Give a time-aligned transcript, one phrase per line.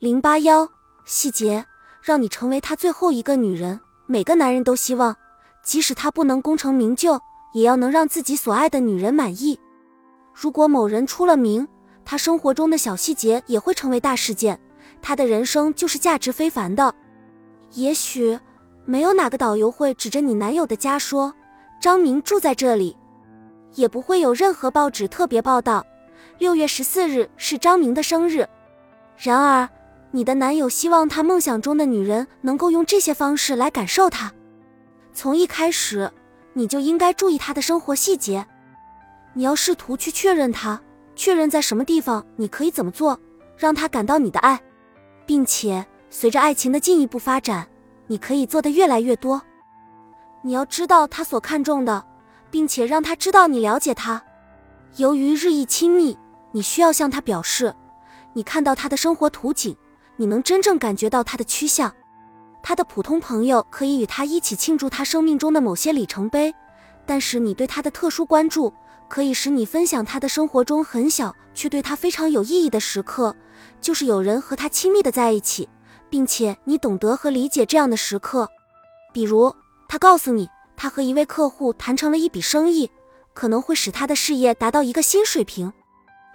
[0.00, 0.66] 零八幺
[1.04, 1.66] 细节，
[2.00, 3.78] 让你成为他最后一个女人。
[4.06, 5.14] 每个男人都希望，
[5.62, 7.20] 即使他不能功成名就，
[7.52, 9.60] 也要能让自己所爱的女人满意。
[10.32, 11.68] 如果某人出了名，
[12.02, 14.58] 他生活中的小细节也会成为大事件，
[15.02, 16.94] 他的人生就是价值非凡的。
[17.74, 18.40] 也许
[18.86, 21.34] 没有哪个导游会指着你男友的家说
[21.78, 22.96] 张明住在这里，
[23.74, 25.84] 也不会有任何报纸特别报道
[26.38, 28.48] 六月十四日是张明的生日。
[29.18, 29.68] 然而。
[30.12, 34.32] 你的男友希望他梦想中的女人能够用这些方式来感受他。
[35.12, 36.10] 从一开始，
[36.52, 38.44] 你就应该注意他的生活细节。
[39.34, 40.80] 你要试图去确认他，
[41.14, 43.18] 确认在什么地方你可以怎么做，
[43.56, 44.60] 让他感到你的爱，
[45.24, 47.68] 并且随着爱情的进一步发展，
[48.08, 49.40] 你可以做的越来越多。
[50.42, 52.04] 你要知道他所看重的，
[52.50, 54.20] 并且让他知道你了解他。
[54.96, 56.18] 由于日益亲密，
[56.50, 57.72] 你需要向他表示，
[58.32, 59.76] 你看到他的生活图景。
[60.20, 61.90] 你能真正感觉到他的趋向，
[62.62, 66.54] 他的普通朋友可以与他一起庆祝他生命中的某些里程碑，
[67.06, 68.70] 但是你对他的特殊关注
[69.08, 73.34] 可以使你分享他的生活中很小却对他非常有意义的时刻，
[73.80, 75.66] 就是有人和他亲密的在一起，
[76.10, 78.46] 并且你懂得和理解这样的时刻，
[79.14, 79.50] 比如
[79.88, 80.46] 他告诉你
[80.76, 82.90] 他和一位客户谈成了一笔生意，
[83.32, 85.72] 可能会使他的事业达到一个新水平，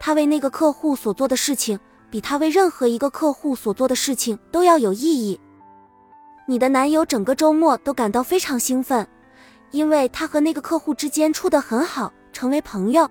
[0.00, 1.78] 他为那个客户所做的事情。
[2.10, 5.38] 比他为任何一个客户所做的事情都要有意义。
[6.46, 9.06] 你的男友整个周末都感到非常兴奋，
[9.70, 13.08] 因为他和那个客户之间处得很好，成为朋友。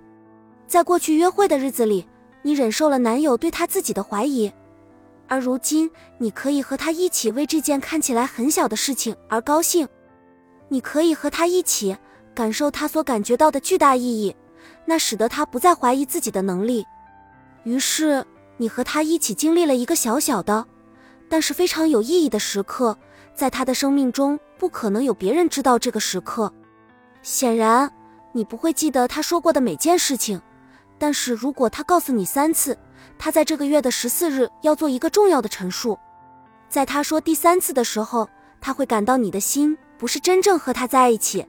[0.65, 2.07] 在过去约会的日子里，
[2.41, 4.51] 你忍受了男友对他自己的怀疑，
[5.27, 9.87] 而如今你可以和他一起为这件看起来很小的事情而高兴。
[10.69, 11.95] 你可以和他一起
[12.33, 14.35] 感受他所感觉到的巨大意义，
[14.85, 16.83] 那使得他不再怀疑自己的能力。
[17.63, 18.25] 于是。
[18.57, 20.65] 你和他一起经历了一个小小的，
[21.29, 22.97] 但是非常有意义的时刻，
[23.35, 26.51] 在他的生命中不可能有别人知道这个时刻。
[27.21, 27.91] 显然，
[28.31, 30.41] 你不会记得他说过的每件事情，
[30.97, 32.77] 但是如果他告诉你三次，
[33.19, 35.97] 他在这个月的十四日要做一个重要的陈述，
[36.69, 38.27] 在他说第三次的时候，
[38.59, 41.45] 他会感到你的心不是真正和他在一起。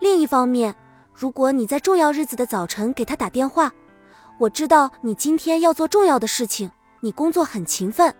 [0.00, 0.74] 另一方面，
[1.12, 3.72] 如果你在重要日子的早晨给他打电话，
[4.42, 8.12] 我知道你今天要做重要的事情，你工作很勤奋，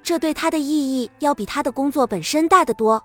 [0.00, 3.02] 这对他的意义要比他的工作本身大得多。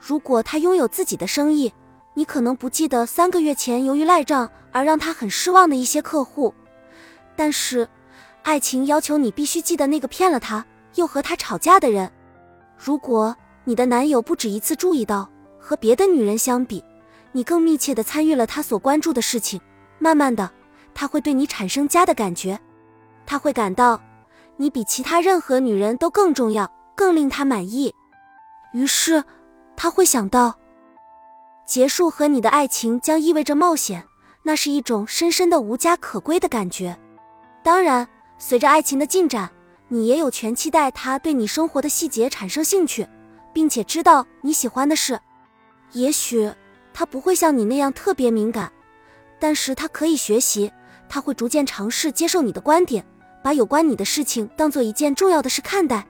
[0.00, 1.72] 如果他拥有自己的生意，
[2.14, 6.52] 你可能不记得三个月前由于赖账而让他很失望的一些客户，
[7.36, 7.88] 但是
[8.42, 10.66] 爱情要求你必须记得那个骗了他
[10.96, 12.10] 又和他吵架的人。
[12.76, 16.82] 如果你的男友不止一次注意到和别的女人相比，
[17.30, 19.60] 你更密切地参与了他所关注的事情，
[20.00, 20.50] 慢慢的。
[20.94, 22.58] 他会对你产生家的感觉，
[23.26, 24.00] 他会感到
[24.56, 27.94] 你比其他任何女人都更重要，更令他满意。
[28.72, 29.22] 于是，
[29.76, 30.54] 他会想到，
[31.66, 34.04] 结束和你的爱情将意味着冒险，
[34.42, 36.96] 那是一种深深的无家可归的感觉。
[37.62, 38.06] 当然，
[38.38, 39.50] 随着爱情的进展，
[39.88, 43.06] 你也有权期待他对你生活的细节产生兴趣，
[43.52, 45.18] 并且知道你喜欢的事。
[45.92, 46.52] 也许
[46.92, 48.72] 他不会像你那样特别敏感，
[49.38, 50.72] 但是他可以学习。
[51.08, 53.04] 他会逐渐尝试接受你的观点，
[53.42, 56.06] 把有关你的事情当做一件重要的事看待。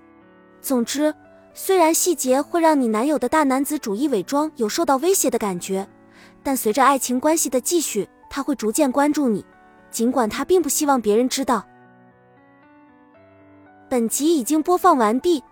[0.61, 1.15] 总之，
[1.53, 5.87] 虽然细节会让你男友的大男子主义伪装有受到威胁的感觉，
[6.43, 9.45] 但随着爱情关系的继续，他会逐渐关注你，
[9.91, 11.65] 尽管他并不希望别人知道。
[13.89, 15.43] 本集已经播放完毕，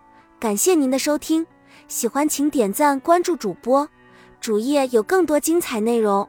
[0.41, 1.47] 感谢您的收听，
[1.87, 3.89] 喜欢请点赞关注主播，
[4.41, 6.29] 主页有更多精彩内容。